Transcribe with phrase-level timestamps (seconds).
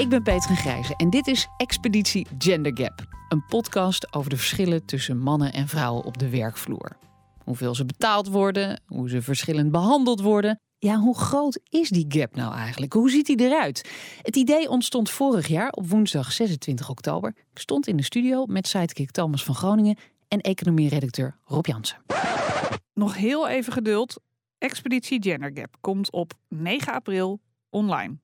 [0.00, 3.06] Ik ben Peter Grijze en dit is Expeditie Gender Gap.
[3.28, 6.96] Een podcast over de verschillen tussen mannen en vrouwen op de werkvloer.
[7.44, 10.60] Hoeveel ze betaald worden, hoe ze verschillend behandeld worden.
[10.78, 12.92] Ja, hoe groot is die gap nou eigenlijk?
[12.92, 13.90] Hoe ziet die eruit?
[14.22, 17.34] Het idee ontstond vorig jaar op woensdag 26 oktober.
[17.52, 19.96] Ik stond in de studio met sidekick Thomas van Groningen
[20.28, 22.02] en economie-redacteur Rob Jansen.
[22.94, 24.20] Nog heel even geduld.
[24.58, 27.40] Expeditie Gender Gap komt op 9 april
[27.70, 28.20] online.